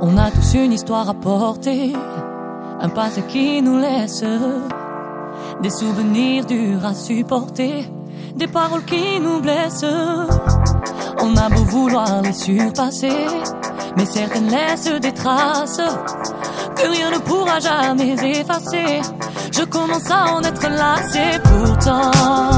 [0.00, 1.92] On a tous une histoire à porter,
[2.80, 4.24] un passé qui nous laisse
[5.62, 7.86] des souvenirs durs à supporter,
[8.36, 9.86] des paroles qui nous blessent.
[11.22, 13.26] On a beau vouloir les surpasser,
[13.96, 15.80] mais certaines laissent des traces
[16.76, 19.00] que rien ne pourra jamais effacer.
[19.52, 22.53] Je commence à en être lassé, pourtant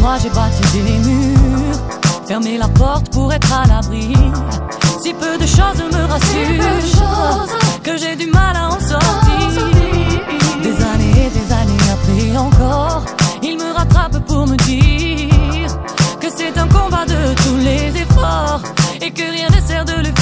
[0.00, 1.78] moi j'ai bâti des murs,
[2.26, 4.12] fermé la porte pour être à l'abri.
[5.02, 7.46] Si peu de choses me rassurent,
[7.82, 9.66] que j'ai du mal à en sortir.
[10.62, 13.04] Des années et des années après encore,
[13.42, 15.70] il me rattrape pour me dire
[16.20, 18.62] que c'est un combat de tous les efforts
[19.00, 20.12] et que rien ne sert de le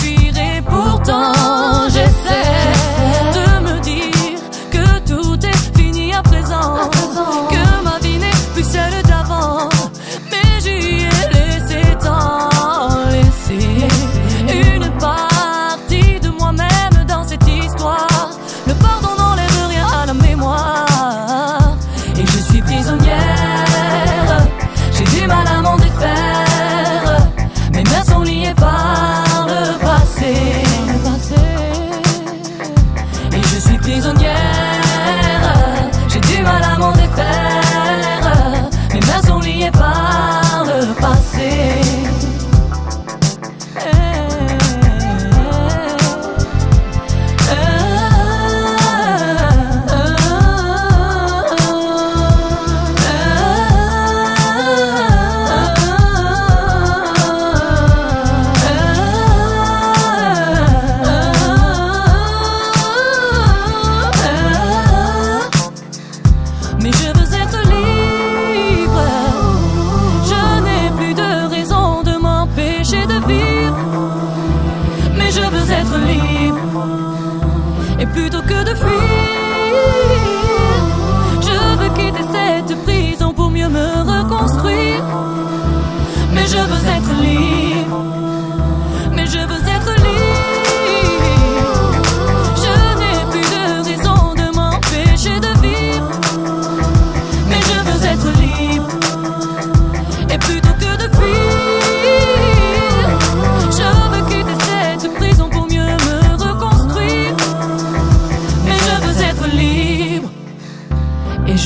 [78.08, 78.47] Et plutôt que de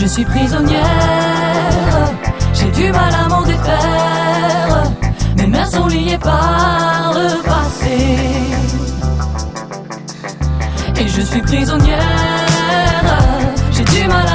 [0.03, 0.83] je suis prisonnière.
[2.53, 4.91] J'ai du mal à m'en défaire.
[5.37, 7.99] Mes mains sont liées par le passé.
[11.01, 11.99] Et je suis prisonnière.
[13.71, 14.27] J'ai du mal